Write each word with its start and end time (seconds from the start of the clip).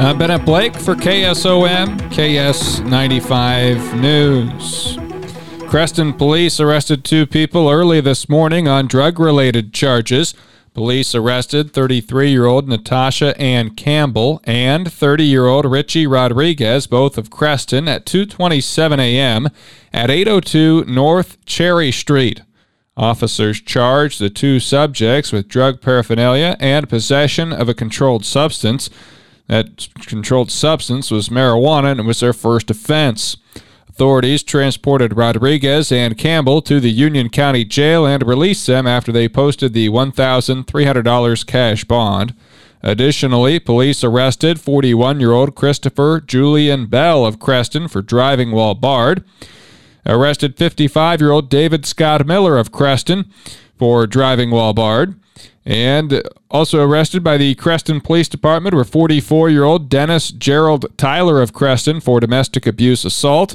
I'm 0.00 0.16
Bennett 0.16 0.44
Blake 0.44 0.76
for 0.76 0.94
KSOM, 0.94 1.98
KS95 2.12 4.00
News. 4.00 4.96
Creston 5.68 6.12
police 6.12 6.60
arrested 6.60 7.04
two 7.04 7.26
people 7.26 7.68
early 7.68 8.00
this 8.00 8.28
morning 8.28 8.68
on 8.68 8.86
drug 8.86 9.18
related 9.18 9.74
charges. 9.74 10.34
Police 10.72 11.16
arrested 11.16 11.72
33 11.72 12.30
year 12.30 12.46
old 12.46 12.68
Natasha 12.68 13.36
Ann 13.40 13.70
Campbell 13.70 14.40
and 14.44 14.92
30 14.92 15.24
year 15.24 15.46
old 15.46 15.64
Richie 15.64 16.06
Rodriguez, 16.06 16.86
both 16.86 17.18
of 17.18 17.28
Creston, 17.28 17.88
at 17.88 18.06
2:27 18.06 19.00
a.m. 19.00 19.48
at 19.92 20.10
802 20.12 20.84
North 20.86 21.44
Cherry 21.44 21.90
Street. 21.90 22.42
Officers 22.96 23.60
charged 23.60 24.20
the 24.20 24.30
two 24.30 24.60
subjects 24.60 25.32
with 25.32 25.48
drug 25.48 25.80
paraphernalia 25.80 26.56
and 26.60 26.88
possession 26.88 27.52
of 27.52 27.68
a 27.68 27.74
controlled 27.74 28.24
substance. 28.24 28.88
That 29.48 29.88
controlled 30.00 30.50
substance 30.50 31.10
was 31.10 31.30
marijuana 31.30 31.90
and 31.90 32.00
it 32.00 32.06
was 32.06 32.20
their 32.20 32.32
first 32.32 32.70
offense. 32.70 33.36
Authorities 33.88 34.44
transported 34.44 35.16
Rodriguez 35.16 35.90
and 35.90 36.16
Campbell 36.16 36.62
to 36.62 36.78
the 36.78 36.90
Union 36.90 37.30
County 37.30 37.64
Jail 37.64 38.06
and 38.06 38.24
released 38.24 38.66
them 38.66 38.86
after 38.86 39.10
they 39.10 39.28
posted 39.28 39.72
the 39.72 39.88
$1,300 39.88 41.46
cash 41.46 41.84
bond. 41.84 42.34
Additionally, 42.82 43.58
police 43.58 44.04
arrested 44.04 44.60
41 44.60 45.18
year 45.18 45.32
old 45.32 45.56
Christopher 45.56 46.22
Julian 46.24 46.86
Bell 46.86 47.26
of 47.26 47.40
Creston 47.40 47.88
for 47.88 48.02
driving 48.02 48.52
while 48.52 48.74
barred. 48.74 49.24
Arrested 50.06 50.56
55 50.56 51.20
year 51.20 51.32
old 51.32 51.50
David 51.50 51.84
Scott 51.84 52.24
Miller 52.24 52.56
of 52.56 52.70
Creston 52.70 53.32
for 53.76 54.06
driving 54.06 54.50
while 54.50 54.74
barred. 54.74 55.18
And 55.68 56.22
also 56.50 56.82
arrested 56.82 57.22
by 57.22 57.36
the 57.36 57.54
Creston 57.54 58.00
Police 58.00 58.26
Department 58.26 58.74
were 58.74 58.84
44 58.84 59.50
year 59.50 59.64
old 59.64 59.90
Dennis 59.90 60.30
Gerald 60.30 60.86
Tyler 60.96 61.42
of 61.42 61.52
Creston 61.52 62.00
for 62.00 62.20
domestic 62.20 62.66
abuse 62.66 63.04
assault 63.04 63.54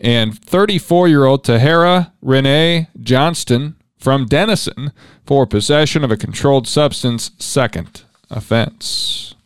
and 0.00 0.36
34 0.36 1.06
year 1.06 1.24
old 1.24 1.44
Tahara 1.44 2.12
Renee 2.20 2.88
Johnston 3.00 3.76
from 3.96 4.26
Denison 4.26 4.90
for 5.24 5.46
possession 5.46 6.02
of 6.02 6.10
a 6.10 6.16
controlled 6.16 6.66
substance, 6.66 7.30
second 7.38 8.02
offense. 8.30 9.36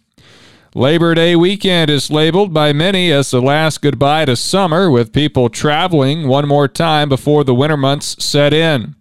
Labor 0.74 1.14
Day 1.14 1.36
weekend 1.36 1.90
is 1.90 2.10
labeled 2.10 2.54
by 2.54 2.72
many 2.72 3.12
as 3.12 3.30
the 3.30 3.42
last 3.42 3.82
goodbye 3.82 4.24
to 4.24 4.34
summer, 4.34 4.90
with 4.90 5.12
people 5.12 5.50
traveling 5.50 6.26
one 6.26 6.48
more 6.48 6.68
time 6.68 7.10
before 7.10 7.44
the 7.44 7.54
winter 7.54 7.76
months 7.76 8.22
set 8.24 8.54
in. 8.54 8.94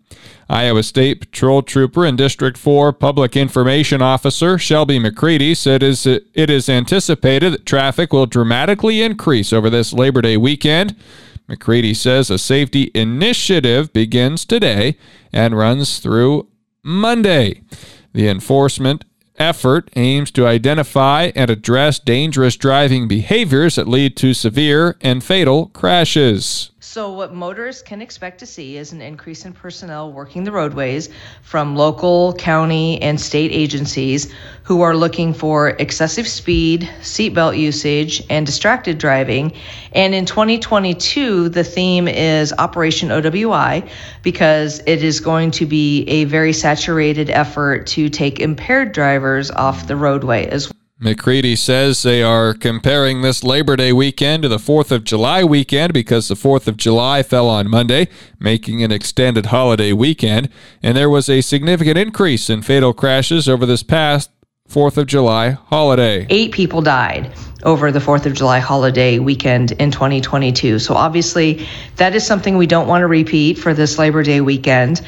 Iowa 0.50 0.84
State 0.84 1.20
Patrol 1.20 1.62
Trooper 1.62 2.06
and 2.06 2.18
District 2.18 2.58
4 2.58 2.94
Public 2.94 3.36
Information 3.36 4.02
Officer 4.02 4.58
Shelby 4.58 5.00
McCready 5.00 5.54
said 5.54 5.84
it 5.84 6.50
is 6.50 6.70
anticipated 6.70 7.54
that 7.54 7.66
traffic 7.66 8.14
will 8.14 8.26
dramatically 8.26 9.02
increase 9.02 9.52
over 9.52 9.70
this 9.70 9.94
Labor 9.94 10.22
Day 10.22 10.38
weekend. 10.38 10.96
McCready 11.48 11.94
says 11.94 12.30
a 12.30 12.38
safety 12.38 12.92
initiative 12.94 13.94
begins 13.94 14.46
today 14.46 14.98
and 15.32 15.58
runs 15.58 16.00
through 16.00 16.48
Monday. 16.84 17.62
The 18.14 18.28
enforcement 18.28 19.06
effort 19.38 19.90
aims 19.96 20.32
to 20.32 20.48
identify 20.48 21.32
and 21.36 21.50
address 21.50 22.00
dangerous 22.00 22.56
driving 22.56 23.08
behaviors 23.08 23.76
that 23.76 23.88
lead 23.88 24.18
to 24.18 24.34
severe 24.34 24.98
and 25.02 25.24
fatal 25.24 25.68
crashes. 25.68 26.72
So, 26.90 27.12
what 27.12 27.34
motorists 27.34 27.82
can 27.82 28.02
expect 28.02 28.40
to 28.40 28.46
see 28.46 28.78
is 28.78 28.94
an 28.94 29.02
increase 29.02 29.44
in 29.44 29.52
personnel 29.52 30.14
working 30.14 30.46
the 30.46 30.54
roadways 30.54 31.10
from 31.42 31.76
local, 31.76 32.34
county, 32.36 33.02
and 33.02 33.20
state 33.20 33.52
agencies 33.52 34.34
who 34.64 34.82
are 34.82 34.96
looking 34.96 35.34
for 35.34 35.72
excessive 35.80 36.26
speed, 36.26 36.90
seatbelt 37.02 37.58
usage, 37.58 38.24
and 38.30 38.46
distracted 38.46 39.00
driving. 39.00 39.52
And 39.92 40.16
in 40.16 40.26
2022, 40.26 41.50
the 41.50 41.64
theme 41.66 42.08
is 42.08 42.54
Operation 42.58 43.10
OWI 43.10 43.90
because 44.24 44.82
it 44.88 45.04
is 45.04 45.20
going 45.20 45.52
to 45.52 45.66
be 45.66 46.06
a 46.08 46.24
very 46.24 46.54
saturated 46.54 47.30
effort 47.30 47.86
to 47.88 48.08
take 48.08 48.40
impaired 48.40 48.94
drivers 48.94 49.52
off 49.52 49.88
the 49.88 49.98
roadway 49.98 50.48
as 50.48 50.70
well. 50.70 50.87
McCready 51.00 51.56
says 51.56 52.02
they 52.02 52.24
are 52.24 52.56
comparing 52.56 53.22
this 53.22 53.44
Labor 53.44 53.76
Day 53.76 53.94
weekend 53.94 54.42
to 54.42 54.50
the 54.50 54.58
4th 54.58 54.90
of 54.90 55.04
July 55.04 55.44
weekend 55.44 55.94
because 55.94 56.28
the 56.28 56.34
4th 56.34 56.68
of 56.68 56.76
July 56.76 57.22
fell 57.22 57.48
on 57.48 57.70
Monday, 57.70 58.08
making 58.40 58.82
an 58.82 58.92
extended 58.92 59.48
holiday 59.48 59.94
weekend, 59.94 60.50
and 60.82 60.98
there 60.98 61.10
was 61.10 61.30
a 61.30 61.42
significant 61.42 62.00
increase 62.00 62.50
in 62.50 62.64
fatal 62.64 62.94
crashes 62.96 63.48
over 63.48 63.64
this 63.64 63.84
past 63.84 64.32
4th 64.68 64.98
of 64.98 65.06
July 65.06 65.52
holiday. 65.52 66.26
Eight 66.32 66.52
people 66.52 66.82
died 66.82 67.32
over 67.62 67.92
the 67.92 68.00
4th 68.00 68.26
of 68.26 68.34
July 68.34 68.58
holiday 68.58 69.20
weekend 69.20 69.74
in 69.74 69.92
2022. 69.92 70.80
So 70.80 70.96
obviously, 70.96 71.68
that 71.98 72.16
is 72.16 72.26
something 72.26 72.58
we 72.58 72.66
don't 72.66 72.88
want 72.88 73.04
to 73.04 73.08
repeat 73.08 73.60
for 73.60 73.76
this 73.76 74.00
Labor 74.00 74.24
Day 74.24 74.42
weekend. 74.42 75.08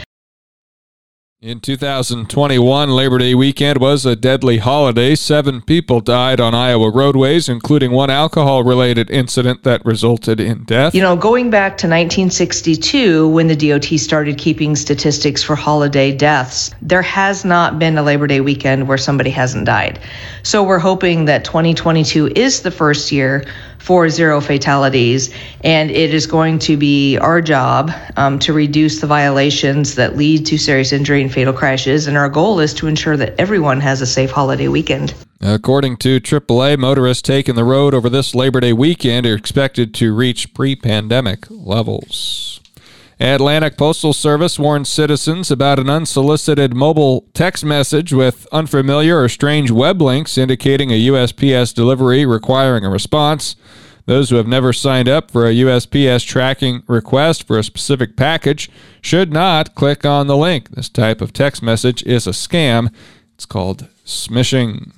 In 1.41 1.61
2021, 1.61 2.89
Labor 2.89 3.17
Day 3.17 3.33
weekend 3.33 3.77
was 3.77 4.05
a 4.05 4.13
deadly 4.13 4.57
holiday. 4.57 5.15
Seven 5.15 5.61
people 5.61 6.01
died 6.01 6.41
on 6.41 6.53
Iowa 6.53 6.91
roadways, 6.91 7.47
including 7.47 7.93
one 7.93 8.09
alcohol 8.09 8.65
related 8.65 9.09
incident 9.09 9.63
that 9.63 9.81
resulted 9.85 10.41
in 10.41 10.65
death. 10.65 10.93
You 10.93 11.01
know, 11.01 11.15
going 11.15 11.49
back 11.49 11.77
to 11.77 11.87
1962, 11.87 13.29
when 13.29 13.47
the 13.47 13.55
DOT 13.55 13.85
started 13.97 14.37
keeping 14.37 14.75
statistics 14.75 15.41
for 15.41 15.55
holiday 15.55 16.11
deaths, 16.13 16.71
there 16.81 17.01
has 17.03 17.45
not 17.45 17.79
been 17.79 17.97
a 17.97 18.03
Labor 18.03 18.27
Day 18.27 18.41
weekend 18.41 18.89
where 18.89 18.97
somebody 18.97 19.29
hasn't 19.29 19.65
died. 19.65 19.97
So 20.43 20.61
we're 20.61 20.77
hoping 20.77 21.23
that 21.23 21.45
2022 21.45 22.33
is 22.35 22.63
the 22.63 22.71
first 22.71 23.13
year 23.13 23.45
for 23.79 24.09
zero 24.09 24.39
fatalities. 24.39 25.33
And 25.63 25.89
it 25.89 26.13
is 26.13 26.27
going 26.27 26.59
to 26.59 26.77
be 26.77 27.17
our 27.17 27.41
job 27.41 27.91
um, 28.17 28.37
to 28.39 28.53
reduce 28.53 29.01
the 29.01 29.07
violations 29.07 29.95
that 29.95 30.15
lead 30.15 30.45
to 30.47 30.57
serious 30.57 30.91
injury 30.91 31.21
and 31.21 31.33
fatal 31.33 31.53
crashes. 31.53 32.05
And 32.07 32.17
our 32.17 32.29
goal 32.29 32.59
is 32.59 32.73
to 32.75 32.87
ensure 32.87 33.17
that 33.17 33.39
everyone 33.39 33.79
has 33.79 34.01
a 34.01 34.05
safe 34.05 34.31
holiday 34.31 34.67
weekend. 34.67 35.13
According 35.41 35.97
to 35.97 36.19
AAA, 36.19 36.77
motorists 36.77 37.23
taking 37.23 37.55
the 37.55 37.63
road 37.63 37.93
over 37.93 38.09
this 38.09 38.35
Labor 38.35 38.59
Day 38.59 38.73
weekend 38.73 39.25
are 39.25 39.35
expected 39.35 39.93
to 39.95 40.13
reach 40.13 40.53
pre 40.53 40.75
pandemic 40.75 41.45
levels. 41.49 42.59
Atlantic 43.19 43.75
Postal 43.75 44.13
Service 44.13 44.57
warns 44.57 44.87
citizens 44.87 45.51
about 45.51 45.77
an 45.77 45.89
unsolicited 45.89 46.73
mobile 46.73 47.25
text 47.33 47.65
message 47.65 48.13
with 48.13 48.47
unfamiliar 48.53 49.21
or 49.21 49.27
strange 49.27 49.69
web 49.69 50.01
links 50.01 50.37
indicating 50.37 50.89
a 50.89 51.07
USPS 51.07 51.73
delivery 51.73 52.25
requiring 52.25 52.85
a 52.85 52.89
response. 52.89 53.57
Those 54.05 54.29
who 54.29 54.37
have 54.37 54.47
never 54.47 54.71
signed 54.71 55.09
up 55.09 55.31
for 55.31 55.45
a 55.45 55.53
USPS 55.53 56.25
tracking 56.25 56.81
request 56.87 57.45
for 57.45 57.59
a 57.59 57.63
specific 57.63 58.15
package 58.15 58.69
should 59.01 59.33
not 59.33 59.75
click 59.75 60.05
on 60.05 60.27
the 60.27 60.37
link. 60.37 60.69
This 60.69 60.87
type 60.87 61.19
of 61.19 61.33
text 61.33 61.61
message 61.61 62.01
is 62.03 62.25
a 62.25 62.31
scam. 62.31 62.89
It's 63.35 63.45
called 63.45 63.89
smishing. 64.05 64.93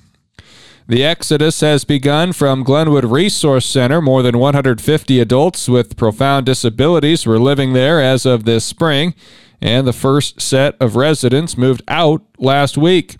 The 0.88 1.04
exodus 1.04 1.60
has 1.60 1.84
begun 1.84 2.32
from 2.32 2.64
Glenwood 2.64 3.04
Resource 3.04 3.66
Center. 3.66 4.02
More 4.02 4.20
than 4.22 4.38
150 4.38 5.20
adults 5.20 5.68
with 5.68 5.96
profound 5.96 6.46
disabilities 6.46 7.24
were 7.24 7.38
living 7.38 7.72
there 7.72 8.02
as 8.02 8.26
of 8.26 8.44
this 8.44 8.64
spring, 8.64 9.14
and 9.60 9.86
the 9.86 9.92
first 9.92 10.40
set 10.40 10.74
of 10.80 10.96
residents 10.96 11.56
moved 11.56 11.82
out 11.86 12.22
last 12.36 12.76
week. 12.76 13.16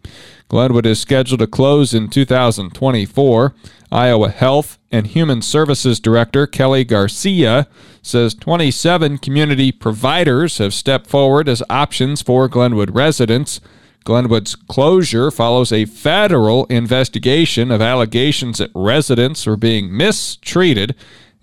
Glenwood 0.49 0.87
is 0.87 1.01
scheduled 1.01 1.39
to 1.39 1.47
close 1.47 1.95
in 1.95 2.09
2024. 2.09 3.55
Iowa 3.93 4.29
Health 4.31 4.79
and 4.91 5.07
Human 5.07 5.41
Services 5.41 6.01
Director 6.01 6.49
Kelly 6.49 6.85
Garcia 6.85 7.69
says 8.03 8.35
27 8.35 9.19
community 9.19 9.71
providers 9.71 10.59
have 10.59 10.75
stepped 10.75 11.07
forward 11.07 11.49
as 11.49 11.63
options 11.71 12.23
for 12.23 12.49
Glenwood 12.49 12.91
residents. 12.95 13.61
Glenwood's 14.05 14.55
closure 14.55 15.31
follows 15.31 15.73
a 15.73 15.85
federal 15.85 16.65
investigation 16.67 17.71
of 17.71 17.81
allegations 17.81 18.59
that 18.59 18.71
residents 18.75 19.47
were 19.47 19.57
being 19.57 19.97
mistreated 19.97 20.95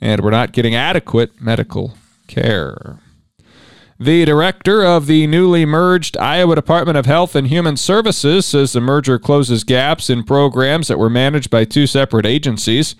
and 0.01 0.21
were 0.21 0.31
not 0.31 0.51
getting 0.51 0.75
adequate 0.75 1.41
medical 1.41 1.93
care. 2.27 2.99
The 4.01 4.23
director 4.23 4.85
of 4.85 5.07
the 5.07 5.27
newly 5.27 5.65
merged 5.65 6.15
Iowa 6.17 6.55
Department 6.55 6.97
of 6.97 7.05
Health 7.05 7.35
and 7.35 7.47
Human 7.47 7.75
Services 7.75 8.45
says 8.45 8.71
the 8.71 8.79
merger 8.79 9.19
closes 9.19 9.65
gaps 9.65 10.09
in 10.09 10.23
programs 10.23 10.87
that 10.87 10.97
were 10.97 11.09
managed 11.09 11.49
by 11.49 11.65
two 11.65 11.85
separate 11.85 12.25
agencies. 12.25 12.95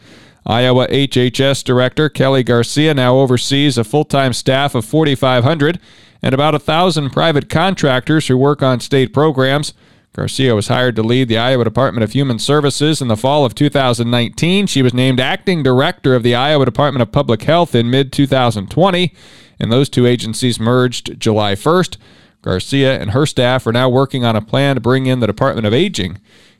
Iowa 0.45 0.87
HHS 0.87 1.63
Director 1.63 2.09
Kelly 2.09 2.43
Garcia 2.43 2.93
now 2.93 3.17
oversees 3.17 3.77
a 3.77 3.83
full 3.83 4.05
time 4.05 4.33
staff 4.33 4.75
of 4.75 4.85
4,500 4.85 5.79
and 6.21 6.33
about 6.33 6.55
a 6.55 6.59
thousand 6.59 7.11
private 7.11 7.49
contractors 7.49 8.27
who 8.27 8.37
work 8.37 8.61
on 8.61 8.79
state 8.79 9.13
programs. 9.13 9.73
Garcia 10.13 10.55
was 10.55 10.67
hired 10.67 10.95
to 10.95 11.03
lead 11.03 11.27
the 11.27 11.37
Iowa 11.37 11.63
Department 11.63 12.03
of 12.03 12.13
Human 12.13 12.39
Services 12.39 13.01
in 13.01 13.07
the 13.07 13.15
fall 13.15 13.45
of 13.45 13.53
2019. 13.53 14.67
She 14.67 14.81
was 14.81 14.93
named 14.93 15.19
acting 15.19 15.61
director 15.61 16.15
of 16.15 16.23
the 16.23 16.35
Iowa 16.35 16.65
Department 16.65 17.03
of 17.03 17.11
Public 17.11 17.43
Health 17.43 17.75
in 17.75 17.89
mid 17.89 18.11
2020, 18.11 19.13
and 19.59 19.71
those 19.71 19.87
two 19.87 20.07
agencies 20.07 20.59
merged 20.59 21.19
July 21.19 21.53
1st. 21.53 21.97
Garcia 22.41 22.99
and 22.99 23.11
her 23.11 23.25
staff 23.25 23.67
are 23.67 23.71
now 23.71 23.87
working 23.87 24.25
on 24.25 24.35
a 24.35 24.41
plan 24.41 24.75
to 24.75 24.81
bring 24.81 25.05
in 25.05 25.19
the 25.19 25.27
Department 25.27 25.67
of 25.67 25.73
Aging 25.73 26.19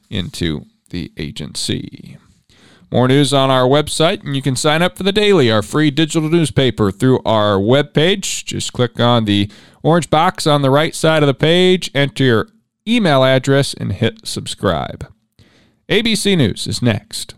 into 0.09 0.65
the 0.89 1.11
agency. 1.17 2.17
More 2.91 3.07
news 3.07 3.33
on 3.33 3.51
our 3.51 3.67
website, 3.67 4.23
and 4.23 4.35
you 4.35 4.41
can 4.41 4.55
sign 4.55 4.81
up 4.81 4.97
for 4.97 5.03
the 5.03 5.11
daily, 5.11 5.51
our 5.51 5.61
free 5.61 5.91
digital 5.91 6.27
newspaper, 6.27 6.91
through 6.91 7.21
our 7.23 7.57
webpage. 7.57 8.45
Just 8.45 8.73
click 8.73 8.99
on 8.99 9.25
the 9.25 9.51
orange 9.83 10.09
box 10.09 10.47
on 10.47 10.63
the 10.63 10.71
right 10.71 10.95
side 10.95 11.21
of 11.21 11.27
the 11.27 11.33
page, 11.35 11.91
enter 11.93 12.23
your 12.23 12.49
email 12.87 13.23
address, 13.23 13.75
and 13.75 13.93
hit 13.93 14.25
subscribe. 14.25 15.11
ABC 15.87 16.35
News 16.37 16.65
is 16.65 16.81
next. 16.81 17.35